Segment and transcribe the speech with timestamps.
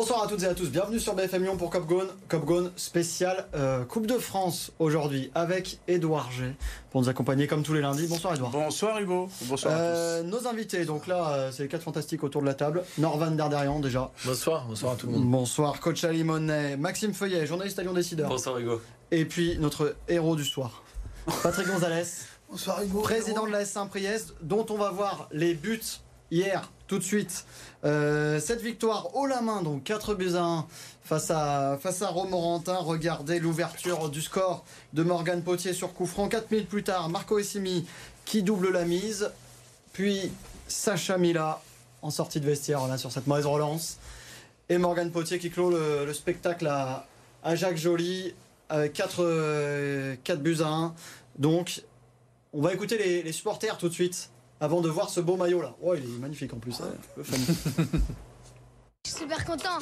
[0.00, 2.70] Bonsoir à toutes et à tous, bienvenue sur BFM Lyon pour Cop Gone, Cop Gone
[2.76, 6.54] spécial euh, Coupe de France aujourd'hui avec Édouard G
[6.92, 8.06] pour nous accompagner comme tous les lundis.
[8.06, 8.52] Bonsoir Édouard.
[8.52, 10.28] Bonsoir Hugo, bonsoir Euh, à tous.
[10.30, 12.84] nos invités, donc là euh, c'est les quatre fantastiques autour de la table.
[12.98, 14.12] Norvan Derderian déjà.
[14.24, 15.24] Bonsoir, bonsoir à tout le monde.
[15.28, 18.28] Bonsoir coach Ali Monet, Maxime Feuillet, journaliste à Lyon Décideur.
[18.28, 18.80] Bonsoir Hugo.
[19.10, 20.84] Et puis notre héros du soir,
[21.42, 22.04] Patrick Gonzalez,
[22.48, 23.00] Bonsoir Hugo.
[23.00, 25.80] président de la S Saint-Priest, dont on va voir les buts
[26.30, 27.44] hier, tout de suite.
[27.84, 30.66] Euh, cette victoire haut la main, donc 4 buts à 1
[31.04, 32.76] face à, Romorantin.
[32.76, 36.28] Regardez l'ouverture du score de Morgan Potier sur coup franc.
[36.28, 37.86] 4 minutes plus tard, Marco Essimi
[38.24, 39.30] qui double la mise.
[39.92, 40.32] Puis
[40.66, 41.62] Sacha Mila
[42.02, 43.98] en sortie de vestiaire sur cette mauvaise relance.
[44.68, 47.06] Et Morgan Potier qui clôt le, le spectacle à,
[47.44, 48.34] à Jacques Joly
[48.68, 50.94] avec 4, 4 buts à 1.
[51.38, 51.82] Donc,
[52.52, 55.74] on va écouter les supporters tout de suite avant de voir ce beau maillot là.
[55.82, 56.80] Oh, il est magnifique en plus.
[56.80, 57.22] hein.
[57.22, 57.40] Fan.
[59.06, 59.78] Je suis super content.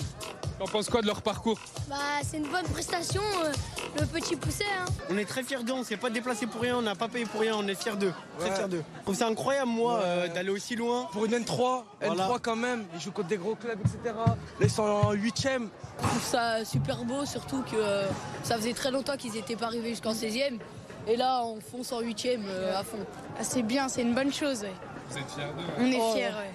[0.59, 1.59] T'en penses quoi de leur parcours?
[1.89, 3.23] Bah, c'est une bonne prestation.
[3.45, 3.53] euh,
[4.01, 4.85] Le petit poussé, hein.
[5.11, 7.25] On est très fiers d'eux, on s'est pas déplacé pour rien, on n'a pas payé
[7.27, 8.13] pour rien, on est fiers d'eux.
[8.39, 8.85] Très fiers d'eux.
[8.99, 11.09] Je trouve ça incroyable, moi, euh, d'aller aussi loin.
[11.13, 12.29] Pour une N3, Voilà.
[12.29, 14.15] N3 quand même, ils jouent contre des gros clubs, etc.
[14.15, 15.69] Là, ils sont en 8ème.
[16.03, 18.07] Je trouve ça super beau, surtout que euh,
[18.45, 20.59] ça faisait très longtemps qu'ils n'étaient pas arrivés jusqu'en 16e.
[21.07, 22.41] Et là, on fonce en 8e
[22.75, 22.99] à fond.
[23.39, 24.63] Ah, c'est bien, c'est une bonne chose.
[24.63, 24.73] ouais.
[25.11, 26.13] Vous êtes fiers d'eux On est Oh.
[26.15, 26.25] fiers.
[26.29, 26.51] ouais.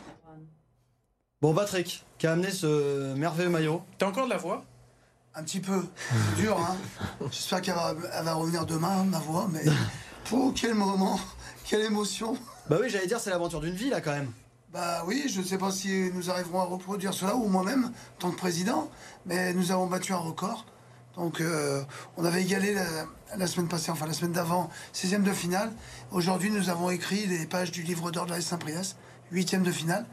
[1.42, 3.82] Bon, Patrick, qui a amené ce merveilleux maillot.
[3.98, 4.64] T'as encore de la voix?
[5.34, 5.86] Un petit peu.
[6.36, 6.76] C'est dur, hein.
[7.32, 9.64] J'espère qu'elle va, revenir demain, ma voix, mais.
[10.26, 11.20] Pour quel moment,
[11.66, 12.38] quelle émotion.
[12.70, 14.32] Bah oui, j'allais dire, c'est l'aventure d'une vie là quand même.
[14.72, 18.20] Bah oui, je ne sais pas si nous arriverons à reproduire cela, ou moi-même, en
[18.20, 18.90] tant que président,
[19.26, 20.66] mais nous avons battu un record.
[21.18, 21.82] Donc, euh,
[22.18, 22.86] on avait égalé la,
[23.38, 25.72] la semaine passée, enfin la semaine d'avant, 16e de finale.
[26.12, 28.96] Aujourd'hui, nous avons écrit les pages du livre d'or de la S Saint-Priest,
[29.34, 30.06] 8e de finale.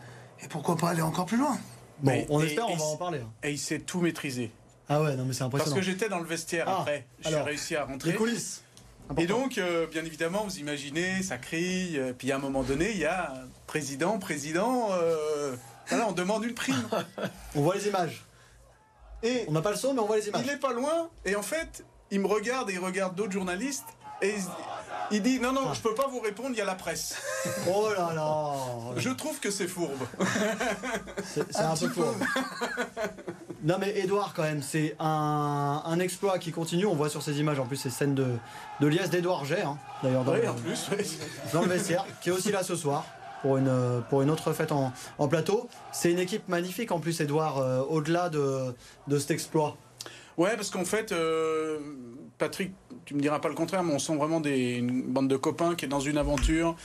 [0.43, 1.57] Et pourquoi pas aller encore plus loin?
[2.01, 3.21] Bon, Mais- on et- espère, on va en parler.
[3.21, 3.31] hein.
[3.43, 4.51] Et il sait tout maîtriser.
[4.89, 5.77] Ah ouais, non mais c'est Parce impressionnant.
[5.77, 7.07] que j'étais dans le vestiaire Ah, après.
[7.21, 8.13] J'ai réussi à rentrer.
[8.13, 8.63] Les coulisses.
[9.17, 11.99] Et donc, euh, bien évidemment, vous imaginez, ça crie.
[11.99, 13.35] euh, puis à un moment donné, il y a
[13.67, 14.89] président, président.
[14.93, 15.57] euh,
[15.89, 16.89] voilà, on demande une prime.
[17.55, 18.25] on voit les images.
[19.23, 20.43] Et On n'a pas le son, mais on voit les images.
[20.45, 21.09] il est pas loin.
[21.25, 23.87] Et en fait, il me regarde et il regarde d'autres journalistes.
[24.23, 24.43] Et il,
[25.17, 27.17] il dit Non, non, je peux pas vous répondre, il y a la presse.
[27.71, 28.53] Oh là là.
[28.97, 29.93] Je trouve que c'est fourbe.
[31.25, 32.15] C'est c'est un, peu fort.
[33.63, 36.87] Non mais Edouard quand même, c'est un, un exploit qui continue.
[36.87, 38.27] On voit sur ces images en plus ces scènes de,
[38.81, 40.89] de liesse d'Edouard Jet, hein, d'ailleurs dans, Oui, le- en plus.
[40.97, 41.19] oui.
[41.53, 43.05] dans le vestiaire, qui est aussi là ce soir
[43.43, 45.69] pour une, pour une autre fête en, en plateau.
[45.93, 48.75] C'est une équipe magnifique en plus Edouard, euh, au-delà de,
[49.07, 49.77] de cet exploit.
[50.37, 51.79] Ouais, parce qu'en fait, euh,
[52.39, 52.73] Patrick,
[53.05, 55.75] tu me diras pas le contraire, mais on sent vraiment des, une bande de copains
[55.75, 56.77] qui est dans une aventure,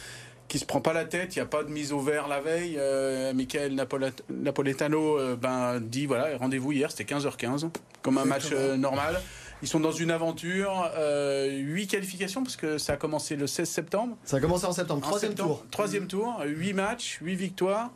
[0.48, 1.36] qui se prend pas la tête.
[1.36, 2.76] Il n'y a pas de mise au vert la veille.
[2.80, 7.70] Euh, Michael Napolet- Napoletano euh, ben, dit voilà, rendez-vous hier, c'était 15h15,
[8.02, 9.22] comme un match euh, normal.
[9.64, 13.70] Ils sont dans une aventure, euh, 8 qualifications, parce que ça a commencé le 16
[13.70, 14.18] septembre.
[14.26, 15.66] Ça a commencé en septembre, troisième septembre, tour.
[15.72, 17.92] Troisième tour, 8 matchs, 8 victoires,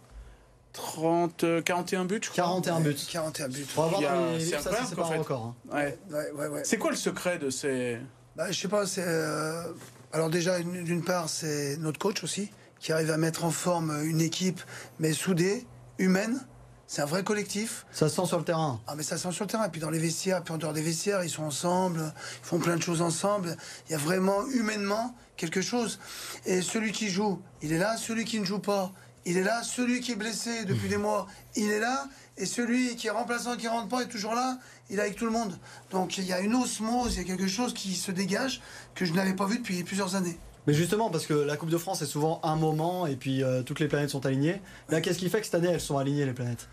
[0.72, 2.44] 30, euh, 41 buts, je crois.
[2.46, 2.96] 41 buts.
[3.10, 3.66] 41 buts.
[3.76, 5.56] On va voir Il y a- dans les c'est ça pas un record.
[5.72, 5.76] hein.
[5.76, 5.98] Ouais.
[6.10, 6.62] Ouais, ouais, ouais.
[6.64, 7.98] C'est quoi le secret de ces...
[8.38, 9.04] Bah, je sais pas, c'est.
[9.06, 9.64] euh,
[10.14, 12.50] Alors, déjà, une- d'une part, c'est notre coach aussi,
[12.80, 14.62] qui arrive à mettre en forme une équipe,
[15.00, 15.66] mais soudée,
[15.98, 16.40] humaine.
[16.90, 17.86] C'est un vrai collectif.
[17.92, 18.80] Ça se sent sur le terrain.
[18.88, 19.66] Ah, mais ça sent sur le terrain.
[19.66, 22.60] Et puis dans les vestiaires, puis en dehors des vestiaires, ils sont ensemble, ils font
[22.60, 23.58] plein de choses ensemble.
[23.88, 26.00] Il y a vraiment humainement quelque chose.
[26.46, 27.98] Et celui qui joue, il est là.
[27.98, 28.94] Celui qui ne joue pas,
[29.26, 29.64] il est là.
[29.64, 31.28] Celui qui est blessé depuis des mois,
[31.58, 32.08] il est là.
[32.38, 34.58] Et celui qui est remplaçant, qui rentre pas, est toujours là.
[34.90, 35.60] Il est avec tout le monde.
[35.92, 38.62] Donc il y a une osmose, il y a quelque chose qui se dégage
[38.96, 40.40] que je n'avais pas vu depuis plusieurs années.
[40.68, 43.64] Mais justement, parce que la Coupe de France est souvent un moment et puis euh,
[43.64, 44.62] toutes les planètes sont alignées.
[44.90, 46.68] Là, qu'est-ce qui fait que cette année elles sont alignées les planètes?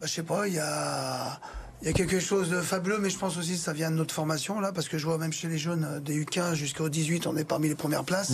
[0.00, 1.38] Bah, je sais pas, il y a,
[1.82, 3.96] il y a quelque chose de fabuleux, mais je pense aussi que ça vient de
[3.96, 6.88] notre formation, là, parce que je vois même chez les jeunes, euh, des U15 jusqu'au
[6.88, 8.32] 18, on est parmi les premières places.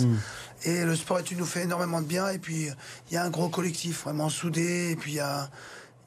[0.63, 2.69] Et le sport études nous fait énormément de bien, et puis
[3.09, 5.49] il y a un gros collectif, vraiment soudé, et puis il y a,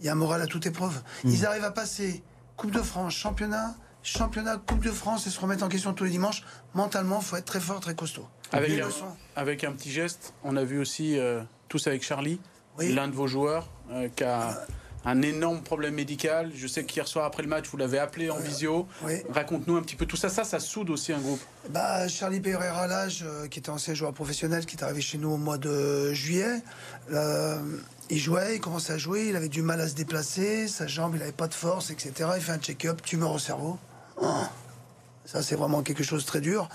[0.00, 1.02] il y a un moral à toute épreuve.
[1.24, 2.22] Ils arrivent à passer
[2.56, 6.10] Coupe de France, championnat, championnat, Coupe de France, et se remettre en question tous les
[6.10, 6.42] dimanches.
[6.74, 8.26] Mentalement, faut être très fort, très costaud.
[8.52, 8.88] Avec un,
[9.34, 12.40] avec petit geste, on a vu aussi euh, tous avec Charlie,
[12.78, 12.92] Oui.
[12.94, 14.66] l'un de vos joueurs, euh, qui a
[15.04, 16.50] un énorme problème médical.
[16.54, 18.88] Je sais qu'hier soir après le match, vous l'avez appelé en visio.
[19.04, 19.22] Oui.
[19.30, 20.28] Raconte-nous un petit peu tout ça.
[20.28, 21.40] Ça, ça soude aussi un groupe.
[21.70, 25.30] Bah, Charlie Pereira, l'âge, euh, qui était ancien joueur professionnel, qui est arrivé chez nous
[25.30, 26.60] au mois de juillet.
[27.12, 27.60] Euh,
[28.10, 31.14] il jouait, il commençait à jouer, il avait du mal à se déplacer, sa jambe,
[31.14, 32.12] il n'avait pas de force, etc.
[32.36, 33.78] Il fait un check-up, tumeur au cerveau.
[34.20, 34.50] Ah.
[35.26, 36.68] Ça, c'est vraiment quelque chose de très dur.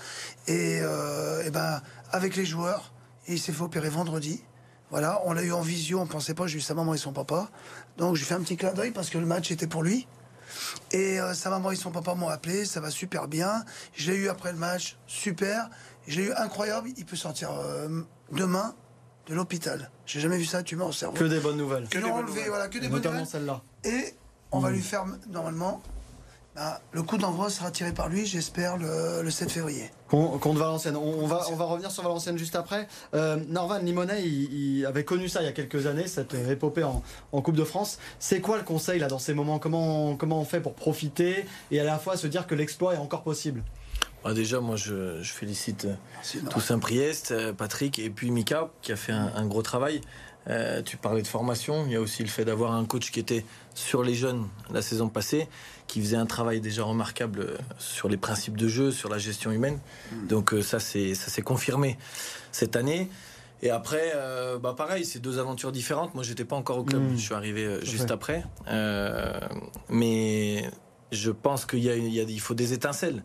[0.46, 1.80] Et, euh, eh ben,
[2.12, 2.92] avec les joueurs,
[3.26, 4.42] il s'est fait opérer vendredi.
[4.90, 7.12] Voilà, on l'a eu en visio, on pensait pas, j'ai eu sa maman et son
[7.12, 7.48] papa.
[7.96, 10.06] Donc j'ai fait un petit clin d'œil parce que le match était pour lui.
[10.90, 13.64] Et euh, sa maman et son papa m'ont appelé, ça va super bien.
[13.94, 15.70] Je l'ai eu après le match, super.
[16.06, 18.02] Je l'ai eu incroyable, il peut sortir euh,
[18.32, 18.74] demain
[19.28, 19.90] de l'hôpital.
[20.04, 21.16] J'ai jamais vu ça, tu mets au cerveau.
[21.16, 21.88] Que des bonnes nouvelles.
[21.94, 23.30] Ils l'ont enlevé, voilà, que des bonnes Notamment nouvelles.
[23.30, 23.62] celle-là.
[23.84, 24.14] Et
[24.50, 25.80] on va lui faire normalement.
[26.54, 29.90] Bah, le coup d'envoi sera tiré par lui, j'espère, le, le 7 février.
[30.08, 30.96] Con- Contre Valenciennes.
[30.96, 32.86] On, on va, on va revenir sur Valenciennes juste après.
[33.14, 36.84] Euh, Norvan Limonet, il, il avait connu ça il y a quelques années, cette épopée
[36.84, 37.02] en,
[37.32, 37.98] en Coupe de France.
[38.18, 39.58] C'est quoi le conseil là dans ces moments?
[39.58, 42.98] Comment, comment on fait pour profiter et à la fois se dire que l'exploit est
[42.98, 43.62] encore possible?
[44.22, 46.62] Bah, déjà, moi, je, je félicite euh, C'est tout normal.
[46.62, 50.02] Saint-Priest, euh, Patrick et puis Mika qui a fait un, un gros travail.
[50.48, 53.20] Euh, tu parlais de formation, il y a aussi le fait d'avoir un coach qui
[53.20, 53.44] était
[53.74, 55.46] sur les jeunes la saison passée,
[55.92, 59.50] qui faisait un travail déjà remarquable euh, sur les principes de jeu, sur la gestion
[59.52, 59.78] humaine.
[60.26, 61.98] Donc euh, ça, c'est ça s'est confirmé
[62.50, 63.10] cette année.
[63.60, 66.14] Et après, euh, bah pareil, c'est deux aventures différentes.
[66.14, 67.16] Moi, j'étais pas encore au club, Mm.
[67.16, 68.42] je suis arrivé euh, juste après.
[68.68, 69.38] Euh,
[69.90, 70.64] mais
[71.12, 73.22] je pense qu'il y a, il y a- il faut des étincelles.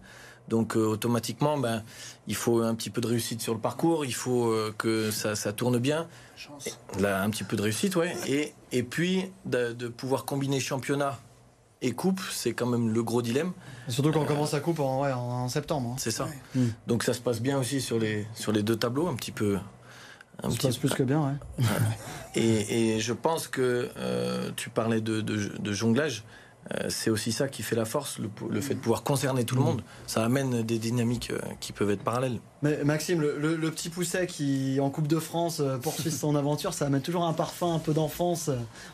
[0.49, 1.83] Donc euh, automatiquement, ben,
[2.27, 5.35] il faut un petit peu de réussite sur le parcours, il faut euh, que ça,
[5.35, 6.07] ça tourne bien.
[6.35, 6.77] Chance.
[6.99, 8.13] Là, un petit peu de réussite, ouais.
[8.27, 11.17] Et, et puis de, de pouvoir combiner championnat
[11.81, 13.51] et coupe, c'est quand même le gros dilemme.
[13.87, 15.91] Et Surtout quand on commence la coupe en, ouais, en, en septembre.
[15.91, 15.95] hein.
[15.97, 16.25] C'est ça.
[16.25, 16.31] Ouais.
[16.61, 16.67] Mm.
[16.87, 19.57] Donc ça se passe bien aussi sur les, sur les deux tableaux, un petit peu.
[20.43, 21.65] Un Ça se passe plus que bien, ouais.
[22.35, 26.23] et, et je pense que euh, tu parlais de, de- de jonglage.
[26.73, 29.55] Euh, c'est aussi ça qui fait la force, le, le fait de pouvoir concerner tout
[29.55, 29.81] le monde.
[30.05, 32.39] Ça amène des dynamiques euh, qui peuvent être parallèles.
[32.63, 36.35] Mais Maxime, le, le- le petit pousset qui en Coupe de France euh, poursuit son
[36.35, 38.49] aventure, ça amène toujours un parfum un peu d'enfance.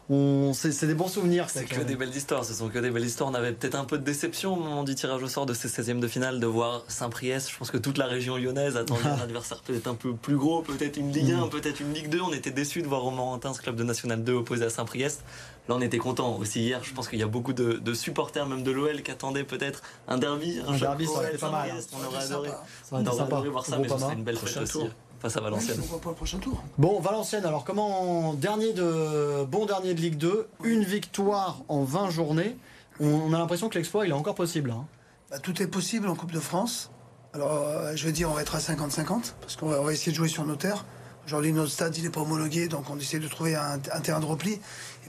[0.09, 1.47] On, c'est, c'est des bons souvenirs.
[1.49, 1.85] C'est que même.
[1.85, 3.29] des belles histoires, ce sont que des belles histoires.
[3.29, 5.67] On avait peut-être un peu de déception au moment du tirage au sort de ces
[5.69, 7.49] 16e de finale de voir Saint-Priest.
[7.51, 10.61] Je pense que toute la région lyonnaise attendait un adversaire peut-être un peu plus gros,
[10.61, 12.19] peut-être une Ligue 1, peut-être une Ligue 2.
[12.21, 15.23] On était déçus de voir Romorantin, ce club de National 2, opposé à Saint-Priest.
[15.69, 16.83] Là, on était content aussi hier.
[16.83, 19.81] Je pense qu'il y a beaucoup de, de supporters, même de l'OL, qui attendaient peut-être
[20.07, 20.59] un derby.
[20.67, 21.79] Un derby, ça aurait été pas mal, hein.
[21.93, 22.49] On aurait adoré,
[22.91, 24.89] on aurait adoré voir ça, mais ce serait une belle fête aussi tour.
[25.21, 25.81] face à Valenciennes.
[26.01, 30.47] Pas le prochain tour Bon, Valenciennes, alors comment dernier de bon dernier de Ligue 2,
[30.65, 32.57] une victoire en 20 journées.
[32.99, 34.71] On, a l'impression que l'exploit il est encore possible.
[34.71, 34.85] hein.
[35.31, 36.91] Bah, Tout est possible en Coupe de France.
[37.33, 40.17] Alors, euh, je vais dire, on va être à 50-50, parce qu'on va, essayer de
[40.17, 40.85] jouer sur nos terres.
[41.25, 44.19] Aujourd'hui, notre stade, il n'est pas homologué, donc on essaie de trouver un, un terrain
[44.19, 44.59] de repli.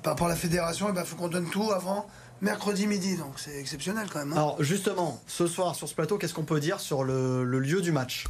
[0.04, 2.06] Et par rapport à la fédération, il faut qu'on donne tout avant
[2.42, 4.32] mercredi midi, donc c'est exceptionnel quand même.
[4.32, 4.36] hein.
[4.36, 7.80] Alors justement, ce soir sur ce plateau, qu'est-ce qu'on peut dire sur le, le lieu
[7.80, 8.26] du match?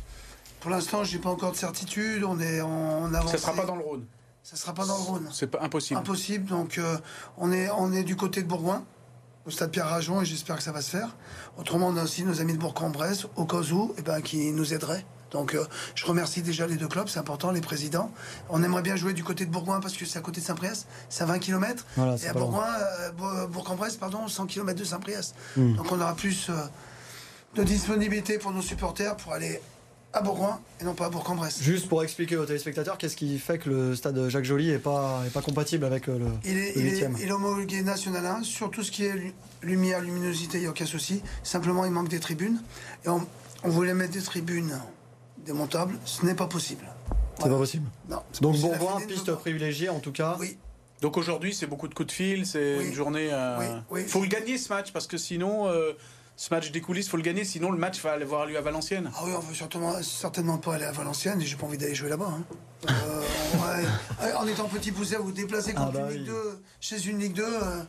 [0.61, 3.33] Pour l'instant, je n'ai pas encore de certitude, on est en avance.
[3.33, 4.05] Ça sera pas dans le Rhône.
[4.45, 5.29] Ça sera pas dans le Rhône.
[5.33, 5.99] C'est pas impossible.
[5.99, 6.97] Impossible, donc euh,
[7.39, 8.85] on, est, on est du côté de Bourgoin,
[9.45, 11.17] au stade Pierre-Rajon, et j'espère que ça va se faire.
[11.59, 14.75] Autrement, on a aussi nos amis de Bourg-en-Bresse, au cas où, eh ben, qui nous
[14.75, 15.05] aideraient.
[15.35, 15.65] Donc euh,
[15.97, 18.11] je remercie déjà les deux clubs, c'est important, les présidents.
[18.49, 20.87] On aimerait bien jouer du côté de Bourgoin parce que c'est à côté de Saint-Priest,
[21.11, 21.85] c'est à 20 km.
[21.97, 22.33] Voilà, et à.
[22.33, 22.67] Bourgoin,
[23.01, 25.35] euh, Bo- Bourg-en-Bresse, pardon, 100 km de Saint-Priest.
[25.57, 25.75] Hmm.
[25.75, 26.55] Donc on aura plus euh,
[27.57, 29.61] de disponibilité pour nos supporters pour aller
[30.13, 31.61] à Bourgoin et non pas à Bourg-en-Bresse.
[31.61, 35.23] Juste pour expliquer aux téléspectateurs, qu'est-ce qui fait que le stade Jacques Joly est pas,
[35.27, 37.17] est pas compatible avec euh, le, Il est, le il, est, huitième?
[37.21, 39.33] il est homologué national 1 sur tout ce qui est lu-
[39.63, 41.21] lumière, luminosité, il n'y a aucun souci.
[41.43, 42.63] Simplement, il manque des tribunes.
[43.05, 43.27] Et on,
[43.65, 44.79] on voulait mettre des tribunes
[45.45, 45.97] démontables.
[46.05, 46.85] Ce n'est pas possible.
[47.39, 47.89] C'est pas possible.
[48.09, 48.23] Non.
[48.41, 50.37] Donc Bourgoin, piste ne privilégiée en tout cas.
[50.41, 50.57] Oui,
[51.03, 52.87] Donc aujourd'hui, c'est beaucoup de coups de fil, c'est Oui.
[52.89, 53.29] une journée.
[53.33, 53.67] euh, Oui,
[54.03, 54.09] oui.
[54.09, 55.93] Faut le gagner ce match parce que sinon, euh,
[56.37, 57.45] ce match des coulisses, faut le gagner.
[57.45, 59.11] Sinon, le match va aller avoir lieu à Valenciennes.
[59.17, 61.95] ah oui, on veut certainement, certainement pas aller à Valenciennes et j'ai pas envie d'aller
[61.95, 62.29] jouer là-bas.
[62.31, 62.45] hein.
[62.91, 63.23] Euh,
[64.23, 64.33] ouais.
[64.35, 65.33] En étant petit poussé, vous
[65.77, 66.51] Ah contre bah une Ligue oui.
[66.55, 67.83] 2, chez une Ligue 2, euh,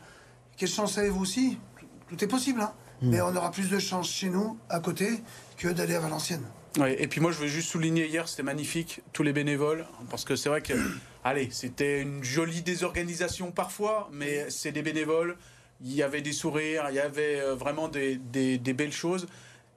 [0.58, 1.58] quelle chance avez-vous aussi?
[1.80, 1.86] Tout,
[2.16, 2.62] tout est possible.
[2.62, 2.72] hein.
[3.02, 3.10] Hmm.
[3.10, 5.22] Mais on aura plus de chance chez nous, à côté,
[5.58, 6.46] que d'aller à Valenciennes.
[6.88, 10.36] Et puis moi, je veux juste souligner hier, c'était magnifique, tous les bénévoles, parce que
[10.36, 10.74] c'est vrai que,
[11.24, 15.38] allez, c'était une jolie désorganisation parfois, mais c'est des bénévoles.
[15.82, 19.28] Il y avait des sourires, il y avait euh, vraiment des, des- des belles choses.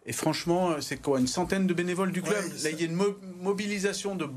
[0.06, 2.36] Et franchement, euh, c'est quoi Une centaine de bénévoles du club.
[2.36, 4.28] Ouais, Là, il y a une mo- mobilisation de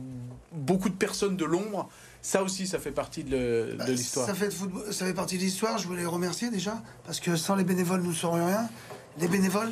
[0.52, 1.90] beaucoup de personnes de l'ombre.
[2.24, 4.28] Ça aussi, ça fait partie de, Bah, l'histoire.
[4.28, 5.78] Ça fait, de football- ça fait partie de l'histoire.
[5.78, 8.70] Je voulais les remercier déjà, parce que sans les bénévoles, nous ne serions rien.
[9.20, 9.72] Les bénévoles,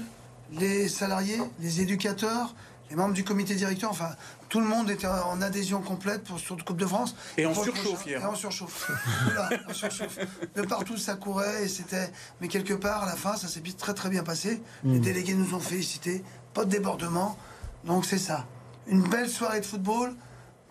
[0.54, 2.56] les salariés, les éducateurs,
[2.90, 4.10] les membres du comité directeur, enfin,
[4.50, 7.16] tout le monde était en adhésion complète pour cette Coupe de France.
[7.38, 8.22] Et le surchauffe prochain- hier.
[8.22, 8.92] Et en surchauffe.
[9.26, 10.18] Voilà, en surchauffe.
[10.56, 12.10] De partout, ça courait et c'était.
[12.42, 14.62] Mais quelque part, à la fin, ça s'est très très bien passé.
[14.84, 14.94] Hmm.
[14.94, 16.24] Les délégués nous ont félicités.
[16.54, 17.38] Pas de débordement.
[17.84, 18.46] Donc c'est ça.
[18.88, 20.16] Une belle soirée de football,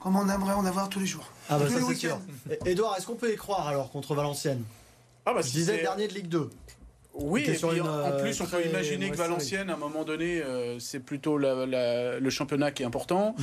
[0.00, 1.30] comme on aimerait en avoir tous les jours.
[1.48, 2.18] Ah bah tous ça c'est sûr.
[2.66, 4.64] est-ce qu'on peut y croire alors contre Valenciennes?
[5.24, 6.50] Ah bah, Je si disais dernier de Ligue 2.
[7.18, 10.04] Oui, et puis une, en euh, plus, on peut imaginer que Valenciennes, à un moment
[10.04, 13.34] donné, euh, c'est plutôt la- la- le championnat qui est important.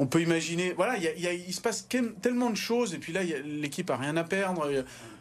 [0.00, 0.74] on peut imaginer.
[0.76, 1.88] Voilà, il, y a- il y a- il se passe
[2.22, 2.94] tellement de choses.
[2.94, 4.64] Et puis là, l'équipe a rien à perdre.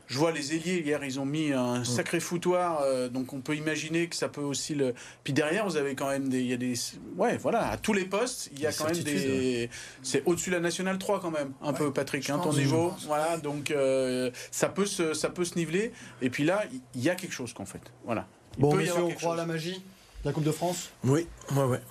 [0.08, 2.80] Je vois les ailiers hier, ils ont mis un sacré foutoir.
[2.82, 4.94] euh, donc on peut imaginer que ça peut aussi le.
[5.26, 6.40] Puis derrière, vous avez quand même des.
[6.40, 6.74] Il y a des.
[7.18, 9.70] Ouais, voilà, à tous les postes, il y a Des quand même des.
[10.04, 12.94] C'est au-dessus de la nationale 3 quand même, un peu, Patrick, hein, ton niveau.
[13.06, 15.92] Voilà, donc euh, ça, peut se, ça peut se niveler.
[16.22, 16.64] Et puis là,
[16.96, 17.82] il y a quelque chose qu'en fait.
[18.06, 18.28] Voilà.
[18.58, 20.52] Il Bon, peut y messieurs, avoir on croit à la magie de la Coupe de
[20.52, 20.90] France?
[21.04, 21.82] Oui, ouais, ouais.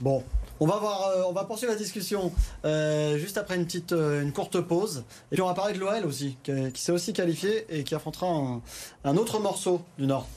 [0.00, 0.24] Bon,
[0.60, 2.32] on va voir, euh, on va poursuivre la discussion
[2.66, 5.04] euh, juste après une petite, euh, courte pause.
[5.32, 8.60] Et puis on va parler de l'OL aussi, qui, s'est aussi qualifié et qui affrontera
[9.04, 10.28] un, autre morceau du Nord.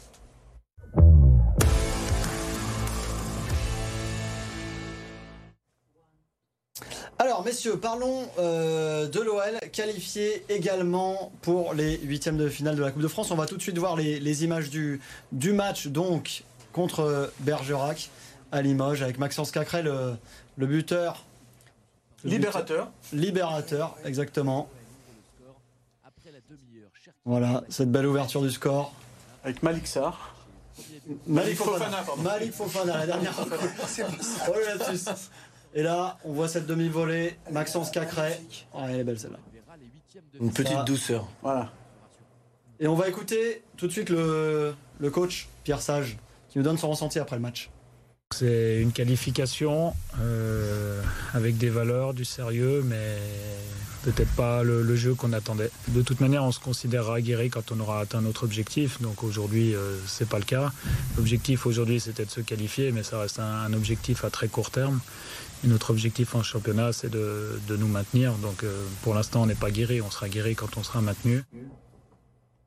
[7.19, 13.01] Alors, messieurs, parlons de l'OL, qualifié également pour les huitièmes de finale de la Coupe
[13.01, 13.31] de France.
[13.31, 15.01] On va tout de suite voir les, les images du,
[15.31, 18.09] du match, donc, contre Bergerac
[18.53, 20.15] à Limoges, avec Maxence Cacré, le,
[20.57, 21.25] le buteur.
[22.23, 22.91] Le Libérateur.
[23.11, 24.69] buteur- libérateur, exactement.
[27.25, 28.93] Voilà, cette belle ouverture du score.
[29.43, 30.35] Avec Malik Sarr.
[31.27, 32.21] Malik Fofana, pardon.
[32.21, 33.45] Malik Fofana, la dernière fois.
[34.47, 35.11] Oh.
[35.75, 38.39] Et là, on voit cette demi-volée, Maxence Cacré.
[38.75, 39.39] Ah, elle est belle celle-là.
[40.39, 40.83] Une petite Ça.
[40.83, 41.27] douceur.
[41.41, 41.71] Voilà.
[42.79, 46.17] Et on va écouter tout de suite le, le coach, Pierre Sage,
[46.49, 47.71] qui nous donne son ressenti après le match.
[48.33, 51.01] C'est une qualification euh,
[51.33, 53.17] avec des valeurs, du sérieux, mais
[54.03, 55.69] peut-être pas le, jeu qu'on attendait.
[55.89, 58.99] De toute manière, on se considérera guéri quand on aura atteint notre objectif.
[59.01, 60.71] Donc aujourd'hui, euh, c'est pas le cas.
[61.15, 64.99] L'objectif aujourd'hui, c'était de se qualifier, mais ça reste un, objectif à très court terme.
[65.63, 68.33] Et notre objectif en championnat, c'est de, de nous maintenir.
[68.33, 70.01] Donc euh, pour l'instant, on n'est pas guéri.
[70.01, 71.43] On sera guéri quand on sera maintenu.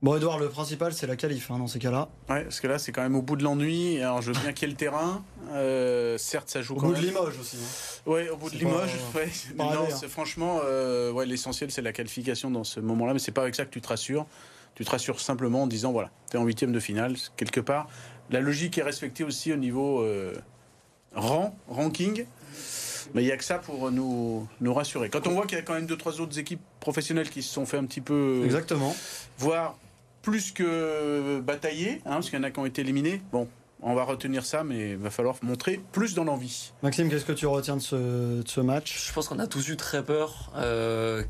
[0.02, 2.08] Bon, Edouard, le principal, c'est la qualif hein, dans ces cas-là.
[2.28, 3.98] Ouais, parce que là, c'est quand même au bout de l'ennui.
[4.02, 5.24] Alors, je veux bien qu'il y ait le terrain.
[5.52, 7.00] Euh, certes, ça joue Au quand bout même.
[7.02, 7.56] de Limoges aussi.
[7.56, 8.10] hein.
[8.10, 8.90] Ouais, au bout de Limoges.
[9.14, 9.26] pas- ouais.
[9.56, 9.96] pas Mais non, hein.
[9.98, 13.14] c'est franchement, euh, ouais, l'essentiel, c'est la qualification dans ce moment-là.
[13.14, 14.26] Mais c'est pas avec ça que tu te rassures.
[14.74, 17.16] Tu te rassures simplement en disant, voilà, tu es en huitième de finale.
[17.38, 17.88] Quelque part,
[18.30, 20.34] la logique est respectée aussi au niveau euh,
[21.14, 22.26] rang, ranking.
[23.14, 25.08] Mais il n'y a que ça pour nous, nous rassurer.
[25.08, 27.52] Quand on voit qu'il y a quand même deux, trois autres équipes professionnelles qui se
[27.54, 28.42] sont fait un petit peu.
[28.44, 28.94] Exactement.
[29.38, 29.78] voire
[30.26, 33.22] plus que batailler, hein, parce qu'il y en a qui ont été éliminés.
[33.30, 33.46] Bon,
[33.80, 36.72] on va retenir ça, mais il va falloir montrer plus dans l'envie.
[36.82, 37.94] Maxime, qu'est-ce que tu retiens de ce,
[38.42, 39.06] de ce match?
[39.06, 40.50] Je pense qu'on a tous eu très peur.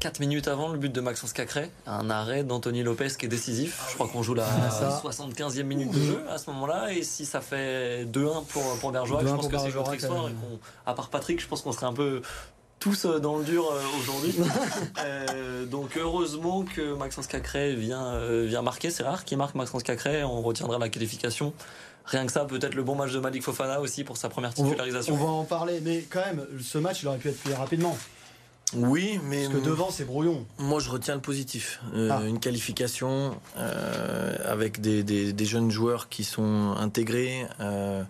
[0.01, 3.85] 4 minutes avant le but de Maxence Cacré, un arrêt d'Anthony Lopez qui est décisif.
[3.91, 4.99] Je crois qu'on joue la Ah, ça.
[5.05, 6.95] 75e minute de jeu à ce moment-là.
[6.95, 10.25] Et si ça fait 2-1 pour, pour Bergerac, 2-1 je pense que c'est notre histoire.
[10.25, 10.29] euh.
[10.31, 12.23] Et qu'on- à part Patrick, je pense qu'on serait un peu
[12.87, 14.35] tous euh, dans le dur euh, aujourd'hui.
[15.05, 18.91] Euh, donc heureusement que Maxence Cacré vient, vient marquer.
[18.91, 20.25] C'est rare qu'il marque Maxence Cacré.
[20.25, 21.53] On retiendra la qualification.
[22.07, 24.63] Rien que ça, peut-être le bon match de Malik Fofana aussi pour sa première on
[24.63, 25.15] va, titularisation.
[25.15, 27.97] on va en parler, mais quand même, ce match, il aurait pu être plié rapidement.
[28.75, 30.45] Oui, mais Parce que devant, c'est brouillon.
[30.59, 31.81] moi je retiens le positif.
[31.95, 32.23] Euh, Ah.
[32.25, 37.47] Une qualification euh, avec des, des- des jeunes joueurs qui sont intégrés.
[37.61, 38.03] euh,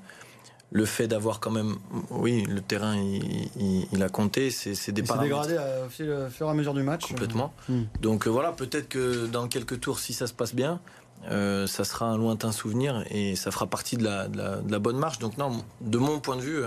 [0.73, 1.77] le fait d'avoir quand même,
[2.11, 5.89] oui, le terrain il, il- il a compté, c'est des Il dégradé euh, au
[6.31, 7.07] fur et à mesure du match.
[7.07, 7.53] Complètement.
[7.69, 7.83] Hmm.
[8.01, 10.81] Donc euh, voilà, peut-être que dans quelques tours, si ça se passe bien,
[11.31, 14.71] euh, ça sera un lointain souvenir et ça fera partie de la, de la- de
[14.73, 15.19] la bonne marche.
[15.19, 16.63] Donc non, de mon point de vue,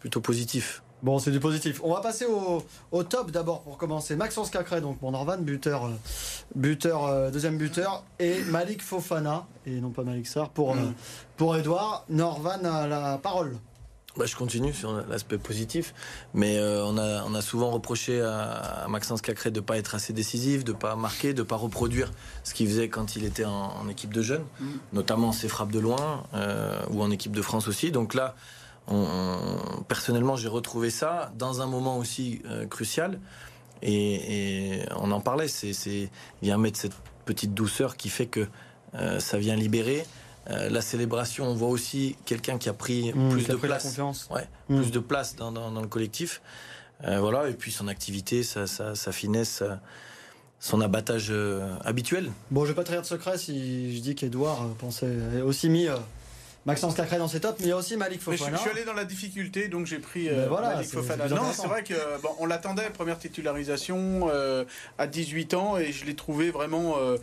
[0.00, 0.82] plutôt positif.
[1.02, 1.80] Bon, c'est du positif.
[1.82, 4.16] On va passer au, au top d'abord pour commencer.
[4.16, 5.90] Maxence Cacré, donc bon, Norvan, buteur, euh,
[6.54, 10.76] buteur euh, deuxième buteur, et Malik Fofana, et non pas Malik Sarr, pour, euh,
[11.36, 12.04] pour Edouard.
[12.10, 13.56] Norvan a la parole.
[14.16, 15.94] Bah, je continue sur l'aspect positif,
[16.34, 18.50] mais euh, on, a, on a souvent reproché à,
[18.84, 21.46] à Maxence Cacré de ne pas être assez décisif, de ne pas marquer, de ne
[21.46, 22.10] pas reproduire
[22.42, 24.44] ce qu'il faisait quand il était en, en équipe de jeunes,
[24.92, 27.92] notamment ses frappes de loin euh, ou en équipe de France aussi.
[27.92, 28.34] Donc là,
[28.88, 28.96] on-
[29.78, 33.18] on- personnellement, j'ai retrouvé ça dans un moment aussi euh, crucial.
[33.82, 36.10] Et, et on en parlait, c'est, c'est,
[36.42, 36.92] il vient mettre cette
[37.24, 38.46] petite douceur qui fait que
[38.94, 40.04] euh, ça vient libérer.
[40.50, 43.98] Euh, la célébration, on voit aussi quelqu'un qui a pris Mmh, plus de pris place,
[44.30, 44.76] ouais, Mmh.
[44.82, 46.40] plus de place dans, dans- dans le collectif.
[47.02, 49.80] Voilà, et puis son activité, sa, sa- sa finesse, sa-
[50.58, 51.32] son abattage
[51.82, 52.30] habituel.
[52.50, 55.86] Bon, je vais pas trahir de secret si je dis qu'Edouard pensait aussi mis
[56.70, 58.56] Maxence Cacré dans ses tops, mais il y a aussi Malik Mais je, Fofana.
[58.56, 61.28] je suis allé dans la difficulté, donc j'ai pris euh, voilà, Malik Fofana.
[61.28, 64.64] Non, c'est vrai que bon, on l'attendait, première titularisation euh,
[64.98, 67.16] à 18 ans, et je l'ai trouvé vraiment euh,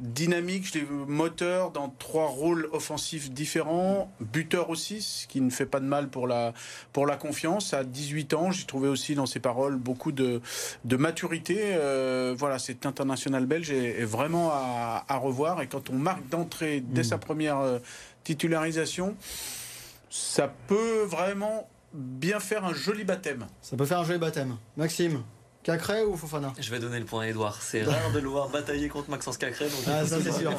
[0.00, 5.50] dynamique, je l'ai vu moteur dans trois rôles offensifs différents, buteur aussi, ce qui ne
[5.50, 6.52] fait pas de mal pour la,
[6.92, 7.74] pour la confiance.
[7.74, 10.40] À 18 ans, j'ai trouvé aussi dans ses paroles beaucoup de,
[10.84, 11.76] de maturité.
[12.36, 16.80] Voilà, cet international belge est, est vraiment à, à revoir, et quand on marque d'entrée
[16.80, 17.04] dès Mm.
[17.04, 17.58] sa première
[18.26, 19.16] titularisation,
[20.10, 23.46] ça peut vraiment bien faire un joli baptême.
[23.62, 24.56] Ça peut faire un joli baptême.
[24.76, 25.22] Maxime
[25.66, 26.52] Cacré ou Fofana?
[26.60, 27.60] Je vais donner le point à Edouard.
[27.60, 29.64] C'est rare de le voir batailler contre Maxence Cacré.
[29.64, 30.52] Donc ah, ça c'est sûr.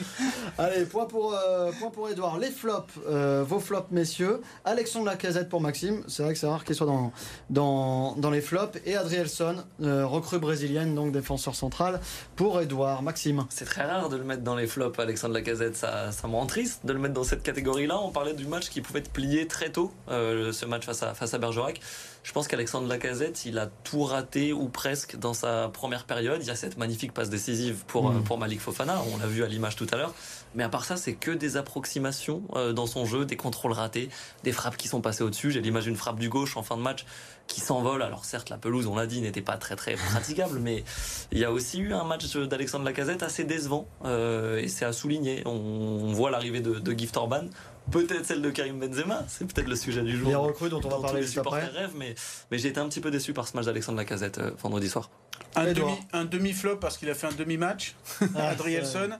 [0.58, 2.38] Allez, point pour, euh, point pour Edouard.
[2.38, 4.40] Les flops, euh, vos flops, messieurs.
[4.64, 6.02] Alexandre Lacazette pour Maxime.
[6.08, 7.12] C'est vrai que c'est rare qu'il soit dans,
[7.50, 8.78] dans, dans les flops.
[8.86, 12.00] Et Adrielson, euh, recrue brésilienne, donc défenseur central,
[12.34, 13.02] pour Edouard.
[13.02, 13.44] Maxime.
[13.50, 15.76] C'est très rare de le mettre dans les flops, Alexandre Lacazette.
[15.76, 18.00] Ça, ça me rend triste de le mettre dans cette catégorie-là.
[18.00, 21.34] On parlait du match qui pouvait être plié très tôt, ce match face à, face
[21.34, 21.82] à Bergerac.
[22.26, 26.38] Je pense qu'Alexandre Lacazette, il a tout raté ou presque dans sa première période.
[26.42, 28.24] Il y a cette magnifique passe décisive pour, mm.
[28.24, 30.14] pour Malik Fofana, on l'a vu à l'image tout à l'heure.
[30.54, 34.08] Mais à part ça, c'est que des approximations euh, dans son jeu, des contrôles ratés,
[34.42, 35.50] des frappes qui sont passées au-dessus.
[35.50, 37.04] J'ai l'image d'une frappe du gauche en fin de match
[37.46, 38.02] qui s'envole.
[38.02, 40.84] Alors certes, la pelouse, on l'a dit, n'était pas très très praticable, mais
[41.32, 44.92] il y a aussi eu un match d'Alexandre Lacazette assez décevant euh, et c'est à
[44.92, 45.42] souligner.
[45.46, 47.46] On, voit l'arrivée de, de Gift Orban
[47.90, 50.28] peut-être celle de Karim Benzema, c'est peut-être le sujet du jour.
[50.28, 51.64] Les recrues dont on va parler juste après.
[51.64, 52.14] Rêve, mais,
[52.50, 55.10] mais j'ai été un petit peu déçu par ce match d'Alexandre Lacazette euh, vendredi soir.
[55.54, 57.94] Un demi, un demi flop parce qu'il a fait un demi match,
[58.34, 59.10] ah, Adrielson.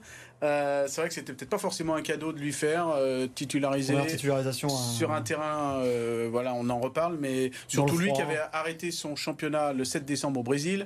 [0.43, 3.95] Euh, c'est vrai que c'était peut-être pas forcément un cadeau de lui faire euh, titulariser
[4.05, 4.93] titularisation hein.
[4.95, 5.81] sur un terrain.
[6.29, 10.39] voilà, on en reparle, mais surtout lui qui avait arrêté son championnat le 7 décembre
[10.39, 10.85] au Brésil.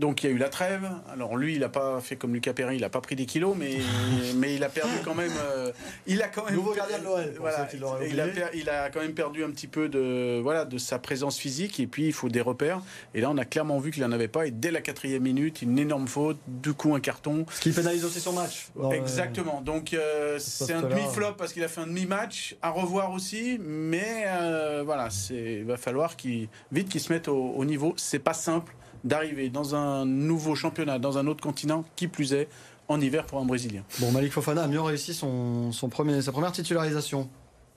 [0.00, 0.88] Donc il y a eu la trêve.
[1.12, 3.54] Alors lui, il n'a pas fait comme Lucas Perry, il n'a pas pris des kilos,
[3.56, 3.76] mais,
[4.36, 5.32] mais il a perdu quand même.
[5.38, 5.72] Euh,
[6.06, 6.54] il a quand même.
[6.54, 7.34] Nouveau gardien de l'OL.
[7.38, 7.68] Voilà,
[8.08, 11.38] il, a il a quand même perdu un petit peu de voilà de sa présence
[11.38, 12.80] physique et puis il faut des repères.
[13.14, 14.46] Et là, on a clairement vu qu'il n'en avait pas.
[14.46, 17.44] Et dès la quatrième minute, une énorme faute, du coup un carton.
[17.50, 18.68] Ce qui pénalise aussi son match.
[18.92, 19.60] Exactement.
[19.60, 23.12] Donc euh, c'est un demi flop parce qu'il a fait un demi match à revoir
[23.12, 27.66] aussi, mais euh, voilà, c'est il va falloir qu'il vite qu'il se mette au, au
[27.66, 27.92] niveau.
[27.98, 28.72] C'est pas simple
[29.04, 32.48] d'arriver dans un nouveau championnat, dans un autre continent, qui plus est,
[32.88, 33.84] en hiver pour un Brésilien.
[34.00, 37.28] Bon, Malik Fofana a mieux réussi son, son premier, sa première titularisation.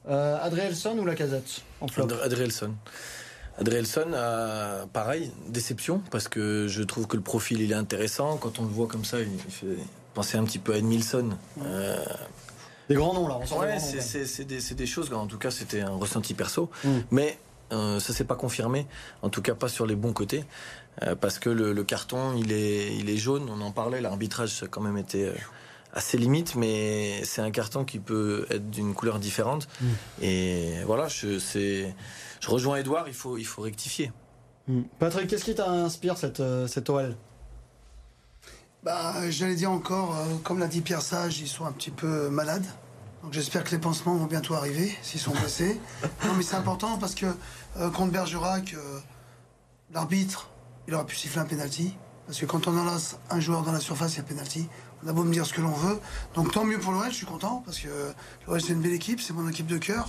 [0.10, 2.72] Euh, Adrielson ou Lacazette en flop Adrielson.
[3.60, 4.08] Adrielson,
[4.92, 8.38] pareil, déception, parce que je trouve que le profil il est intéressant.
[8.38, 9.78] Quand on le voit comme ça, il fait
[10.14, 11.30] penser un petit peu à Edmilson.
[11.62, 12.04] Euh,
[12.90, 15.92] des grands noms là, on ouais, c'est des, des, choses, en tout cas c'était un
[15.92, 16.70] ressenti perso.
[16.84, 16.90] Mm.
[17.12, 17.38] Mais
[17.72, 18.88] euh, ça s'est pas confirmé,
[19.22, 20.44] en tout cas pas sur les bons côtés.
[21.02, 23.50] Euh, parce que le, carton, il est, il est jaune.
[23.50, 25.34] On en parlait, l'arbitrage, ça a quand même été euh,
[25.94, 29.68] assez limite, mais c'est un carton qui peut être d'une couleur différente.
[29.82, 29.88] Mm.
[30.22, 34.12] Et voilà, je, je rejoins Edouard, il faut, il faut rectifier.
[34.68, 34.82] Mm.
[35.00, 37.16] Patrick, qu'est-ce qui t'inspire cette, euh, cette OL
[38.84, 42.66] bah, J'allais dire encore, comme l'a dit Pierre Sage, ils sont un petit peu malades.
[43.24, 45.80] Donc j'espère que les pansements vont bientôt arriver, s'ils sont blessés.
[46.26, 47.28] non mais c'est important parce que
[47.94, 48.76] contre Bergerac,
[49.94, 50.50] l'arbitre
[50.88, 51.96] il aurait pu siffler un penalty.
[52.26, 54.70] Parce que quand on enlace un joueur dans la surface, il y a penalty.
[55.04, 56.00] On a beau me dire ce que l'on veut.
[56.36, 57.62] Donc tant mieux pour l'OL, je suis content.
[57.66, 57.90] Parce que
[58.48, 60.08] l'OL, c'est une belle équipe, c'est mon équipe de cœur.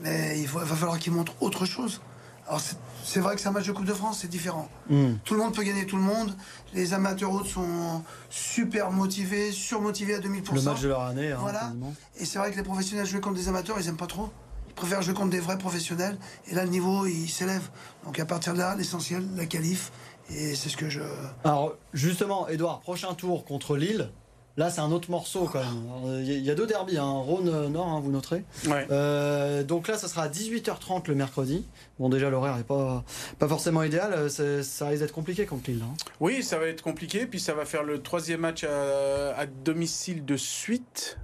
[0.00, 2.00] Mais il, va falloir qu'il montre autre chose.
[2.46, 2.60] Alors
[3.04, 4.68] c'est vrai que c'est un match de Coupe de France, c'est différent.
[4.88, 5.14] Hmm.
[5.24, 6.36] Tout le monde peut gagner tout le monde.
[6.74, 10.54] Les amateurs autres sont super motivés, surmotivés à 2000%.
[10.54, 11.32] Le match de leur année.
[11.32, 11.72] Hein, voilà.
[12.16, 14.30] Et c'est vrai que les professionnels jouent contre des amateurs, ils aiment pas trop.
[14.68, 16.18] Ils préfèrent jouer contre des vrais professionnels.
[16.46, 17.68] Et là, le niveau, il s'élève.
[18.04, 19.90] Donc à partir de là, l'essentiel, la qualif.
[20.30, 21.00] Et c'est ce que je.
[21.44, 24.10] Alors, justement, Edouard, prochain tour contre Lille.
[24.58, 26.22] Là, c'est un autre morceau quand même.
[26.24, 27.10] Il y a deux derbies, hein.
[27.10, 28.42] Rhône-Nord, hein, vous noterez.
[28.66, 31.66] Euh, donc là, ça sera à 18h30 le mercredi.
[31.98, 33.04] Bon, déjà, l'horaire n'est pas,
[33.38, 34.30] pas forcément idéal.
[34.30, 35.82] Ça risque d'être compliqué contre Lille.
[35.84, 35.94] Hein.
[36.20, 37.26] Oui, ça va être compliqué.
[37.26, 41.18] Puis ça va faire le troisième match à, domicile de suite.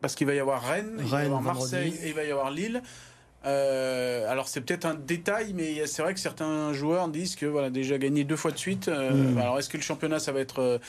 [0.00, 2.30] Parce qu'il va y avoir Rennes, il va y avoir Marseille et il va y
[2.30, 2.82] avoir Lille.
[3.46, 7.70] Euh, alors c'est peut-être un détail, mais c'est vrai que certains joueurs disent que voilà
[7.70, 8.88] déjà gagné deux fois de suite.
[8.88, 9.38] Euh, hmm.
[9.38, 10.80] Alors est-ce que le championnat ça va être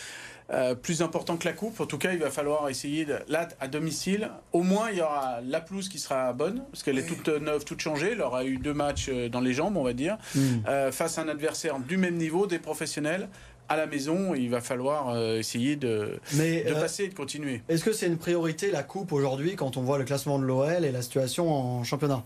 [0.51, 1.79] euh, plus important que la coupe?
[1.79, 4.31] En tout cas, il va falloir essayer de, là à domicile.
[4.53, 7.63] Au moins il y aura la pelouse qui sera bonne parce qu'elle est toute neuve,
[7.63, 8.13] toute changée.
[8.13, 10.91] Elle aura eu deux matchs dans les jambes, on va dire, hmm.
[10.91, 13.29] face à un adversaire du même niveau, des professionnels
[13.69, 17.61] à la maison, il va falloir essayer de, de passer et de continuer.
[17.67, 20.85] Est-ce que c'est une priorité la coupe aujourd'hui quand on voit le classement de l'OL
[20.85, 22.23] et la situation en championnat?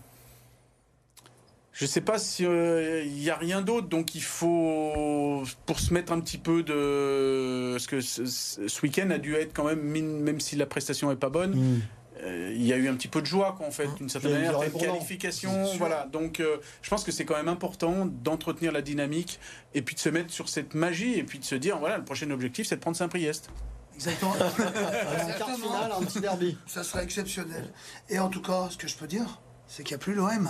[1.82, 5.92] Je ne sais pas s'il n'y euh, a rien d'autre, donc il faut, pour se
[5.96, 7.72] mettre un petit peu de.
[7.72, 11.30] Parce que ce, week-end a dû être quand même, même si la prestation n'est pas
[11.30, 11.82] bonne, hmm.
[12.22, 14.34] euh, il y a eu un petit peu de joie, quoi, en fait, d'une certaine
[14.34, 15.74] manière, une qualification.
[15.80, 19.40] Voilà, donc euh, je pense que c'est quand même important d'entretenir la dynamique
[19.74, 22.04] et puis de se mettre sur cette magie et puis de se dire voilà, le
[22.04, 23.50] prochain objectif, c'est de prendre Saint-Priest.
[23.96, 24.36] Exactement.
[24.40, 26.60] un quart un petit derby.
[26.68, 27.74] Ça serait exceptionnel.
[28.08, 30.48] Et en tout cas, ce que je peux dire, c'est qu'il n'y a plus l'OM.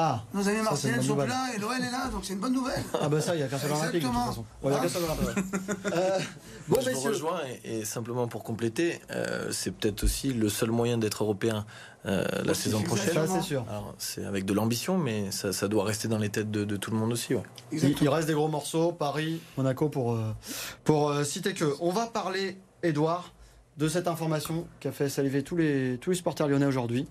[0.00, 1.26] Ah, Nos amis marseillais sont nouvelle.
[1.26, 2.80] pleins et l'OL est là, donc c'est une bonne nouvelle.
[3.00, 4.26] Ah bah ça, il y a qu'un seul olympique de toute Exactement.
[4.26, 4.44] façon.
[4.62, 5.44] Ouais, il y a qu'un seul olympique.
[5.92, 6.18] Euh,
[6.68, 7.10] bon, Moi, je vous messieurs.
[7.10, 11.66] rejoins et, et simplement pour compléter, euh, c'est peut-être aussi le seul moyen d'être européen
[12.06, 13.12] euh, la saison prochaine.
[13.12, 13.64] Ça, c'est sûr.
[13.68, 16.76] Alors, c'est avec de l'ambition, mais ça, ça doit rester dans les têtes de, de
[16.76, 17.34] tout le monde aussi.
[17.34, 17.42] ouais.
[17.72, 20.16] Il, il reste des gros morceaux, Paris, Monaco pour,
[20.84, 21.74] pour citer que.
[21.80, 23.32] On va parler, Edouard,
[23.78, 27.08] de cette information qui a fait saliver tous les, tous les supporters lyonnais aujourd'hui.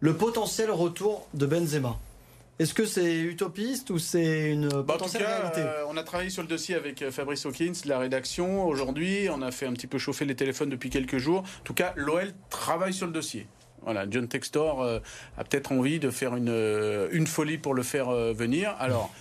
[0.00, 1.98] Le potentiel retour de Benzema.
[2.58, 5.60] Est-ce que c'est utopiste ou c'est une Bah, en tout cas, réalité?
[5.62, 8.66] euh, on a travaillé sur le dossier avec euh, Fabrice Hawkins, la rédaction.
[8.66, 11.40] Aujourd'hui, on a fait un petit peu chauffer les téléphones depuis quelques jours.
[11.40, 13.46] En tout cas, l'OL travaille sur le dossier.
[13.82, 15.00] Voilà, John Textor euh,
[15.38, 18.76] a peut-être envie de faire une, une folie pour le faire euh, venir.
[18.78, 19.12] Alors,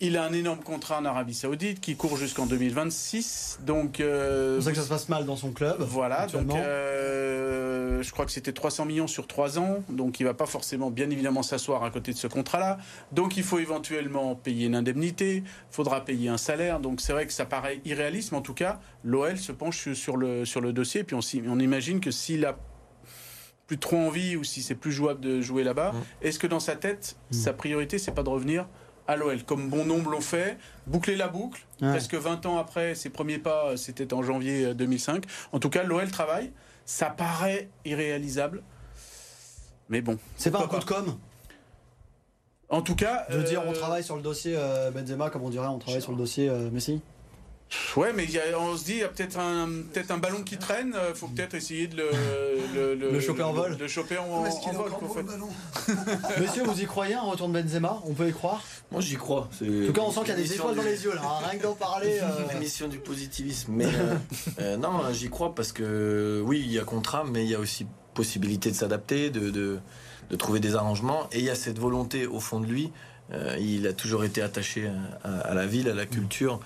[0.00, 3.60] il a un énorme contrat en Arabie Saoudite qui court jusqu'en 2026.
[3.66, 5.82] Donc, euh, C'est pour ça que ça se passe mal dans son club.
[5.82, 10.34] voilà, donc euh, je crois que c'était 300 millions sur 3 ans, donc il va
[10.34, 12.78] pas forcément bien évidemment s'asseoir à côté de ce contrat-là.
[13.12, 17.32] Donc il faut éventuellement payer une indemnité, faudra payer un salaire, donc c'est vrai que
[17.32, 21.04] ça paraît irréaliste, mais en tout cas, l'OL se penche sur le, sur le dossier,
[21.04, 22.56] puis on, on imagine que s'il a
[23.66, 26.74] plus trop envie ou si c'est plus jouable de jouer là-bas, est-ce que dans sa
[26.74, 28.66] tête, sa priorité, c'est pas de revenir
[29.10, 31.90] à l'OL, comme bon nombre l'ont fait, boucler la boucle, Ouais.
[31.90, 35.24] presque 20 ans après ses premiers pas, c'était en janvier euh, 2005.
[35.52, 36.52] En tout cas, l'OL travaille,
[36.84, 38.62] ça paraît irréalisable,
[39.88, 40.18] mais bon.
[40.36, 41.18] C'est pas un coup de com?
[42.68, 45.42] En tout cas, Je veux dire, on euh, travaille sur le dossier euh, Benzema, comme
[45.42, 47.00] on dirait, on travaille sur le dossier euh, Messi?
[47.96, 50.18] Ouais, mais il y a- on se dit, il y a peut-être un, peut un
[50.18, 53.76] ballon qui traîne, euh, faut peut-être essayer de le, le, Le choper en vol.
[53.78, 54.92] Le choper en, Est-ce qu'il en est vol.
[54.92, 55.22] en fait.
[55.22, 55.48] ballon
[56.40, 58.00] Messieurs, vous y croyez un retour de Benzema?
[58.06, 58.62] On peut y croire?
[58.90, 59.48] Moi, j'y crois.
[59.62, 61.22] En tout cas, on sent qu'il y a des étoiles dans les yeux, là.
[61.24, 62.18] hein, Rien que d'en parler.
[62.22, 63.72] euh, L'émission du positivisme.
[63.72, 64.14] Mais euh,
[64.60, 67.60] euh, non, j'y crois parce que oui, il y a contrat, mais il y a
[67.60, 69.78] aussi possibilité de s'adapter, de, de,
[70.28, 71.28] de trouver des arrangements.
[71.32, 72.90] Et il y a cette volonté au fond de lui.
[73.32, 74.90] Euh, il a toujours été attaché
[75.22, 76.58] à, à la ville, à la culture,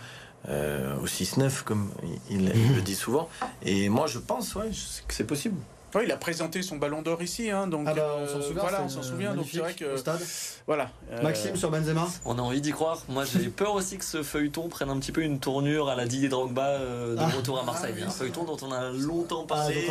[0.49, 1.91] euh, au 6-9, comme
[2.31, 3.29] il, il le dit souvent.
[3.63, 4.71] Et moi, je pense ouais,
[5.09, 5.57] que c'est possible.
[5.95, 8.43] Ouais, il a présenté son ballon d'or ici, hein, donc Ah bah, on euh, s'en
[8.43, 9.35] souvient, voilà, on s'en euh, souvient.
[9.35, 10.21] Donc c'est vrai que stade.
[10.67, 10.91] voilà.
[11.13, 13.03] euh, Maxime sur Benzema On a envie d'y croire.
[13.09, 16.05] Moi, j'ai peur aussi que ce feuilleton prenne un petit peu une tournure à la
[16.07, 17.29] Didier Drogba euh, de Ah.
[17.37, 17.95] retour à Marseille.
[18.05, 19.87] Un feuilleton dont on a longtemps Ah, parlé,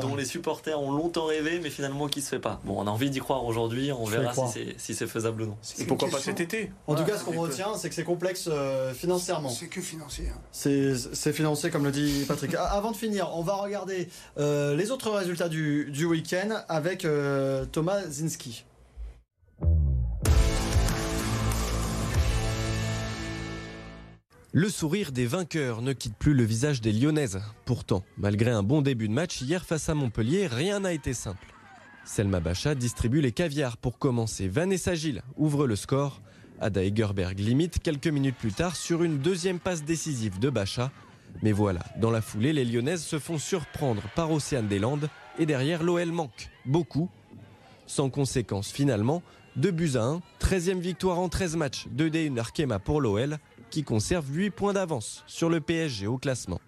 [0.00, 2.60] dont les supporters ont longtemps rêvé, mais finalement qui se fait pas.
[2.64, 3.92] Bon, on a envie d'y croire aujourd'hui.
[3.92, 5.56] On Je verra si c'est si faisable ou non.
[5.78, 8.48] Et pourquoi pas cet été En tout cas, ce qu'on retient, c'est que c'est complexe
[8.50, 9.50] euh, financièrement.
[9.50, 10.24] C'est que financier.
[10.34, 10.40] hein.
[10.52, 12.56] C'est financé, comme le dit Patrick.
[12.56, 18.02] Avant de finir, on va regarder euh, les autres résultats du, week-end avec euh, Thomas
[18.08, 18.64] Zinski.
[24.52, 27.40] Le sourire des vainqueurs ne quitte plus le visage des Lyonnaises.
[27.66, 31.52] Pourtant, malgré un bon début de match hier face à Montpellier, rien n'a été simple.
[32.04, 34.48] Selma Bacha distribue les caviars pour commencer.
[34.48, 36.22] Vanessa Gilles ouvre le score.
[36.60, 40.90] Ada Egerberg limite quelques minutes plus tard sur une deuxième passe décisive de Bacha.
[41.42, 45.46] Mais voilà, dans la foulée, les Lyonnaises se font surprendre par Océane des Landes et
[45.46, 46.50] derrière l'OL manque.
[46.66, 47.08] Beaucoup.
[47.86, 49.22] Sans conséquence finalement,
[49.56, 53.38] 2 buts à 1, 13e victoire en 13 matchs de D1 Arkema pour l'OL
[53.70, 56.60] qui conserve 8 points d'avance sur le PSG au classement.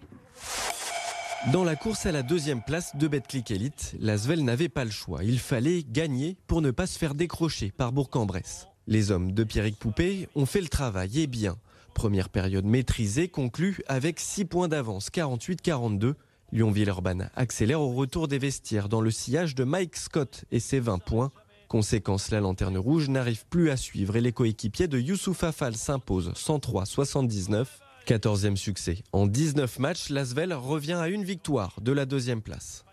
[1.53, 5.25] Dans la course à la deuxième place de Betclic Elite, l'Asvel n'avait pas le choix.
[5.25, 8.69] Il fallait gagner pour ne pas se faire décrocher par Bourg-en-Bresse.
[8.87, 11.57] Les hommes de Pierrick Poupée ont fait le travail et bien.
[11.95, 16.15] Première période maîtrisée conclue avec 6 points d'avance, 48-42.
[16.53, 20.99] Lyon-Villeurbanne accélère au retour des vestiaires dans le sillage de Mike Scott et ses 20
[20.99, 21.31] points.
[21.69, 26.33] Conséquence, la lanterne rouge n'arrive plus à suivre et les coéquipiers de Youssouf Afal s'imposent
[26.33, 27.67] 103-79.
[28.07, 28.99] 14e succès.
[29.13, 32.85] En 19 matchs, l'Asvel revient à une victoire de la deuxième place.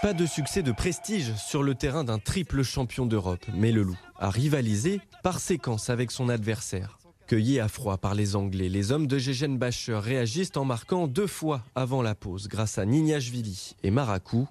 [0.00, 3.98] Pas de succès de prestige sur le terrain d'un triple champion d'Europe, mais le loup
[4.18, 6.98] a rivalisé par séquence avec son adversaire.
[7.28, 11.26] Cueillis à froid par les Anglais, les hommes de Gégène Bacher réagissent en marquant deux
[11.26, 14.48] fois avant la pause grâce à Nignashvili et Maracou.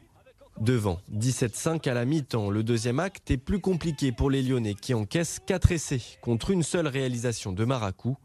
[0.62, 4.94] Devant 17-5 à la mi-temps, le deuxième acte est plus compliqué pour les Lyonnais qui
[4.94, 8.16] encaissent 4 essais contre une seule réalisation de Maracou.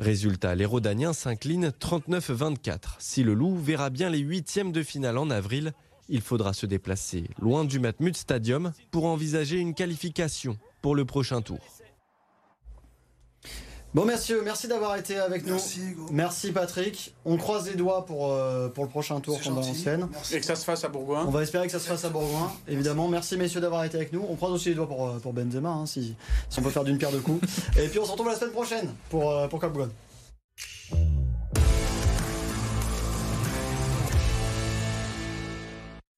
[0.00, 2.96] Résultat, les Rodaniens s'inclinent 39-24.
[2.98, 5.74] Si le Loup verra bien les huitièmes de finale en avril,
[6.08, 11.40] il faudra se déplacer loin du Matmut Stadium pour envisager une qualification pour le prochain
[11.40, 11.60] tour.
[13.92, 15.54] Bon, messieurs, merci d'avoir été avec nous.
[15.54, 16.06] Merci, Hugo.
[16.12, 17.12] Merci, Patrick.
[17.24, 19.60] On croise les doigts pour, euh, pour le prochain tour contre.
[19.60, 20.08] Valenciennes.
[20.12, 20.36] Merci.
[20.36, 21.24] Et que ça se fasse à Bourgoin.
[21.26, 23.08] On va espérer que ça se fasse à Bourgoin, évidemment.
[23.08, 24.24] Merci, messieurs, d'avoir été avec nous.
[24.30, 26.14] On croise aussi les doigts pour, euh, pour Benzema, hein, si,
[26.48, 27.44] si on peut faire d'une pierre deux coups.
[27.76, 29.90] Et puis, on se retrouve la semaine prochaine pour, euh, pour Cap Bourgogne.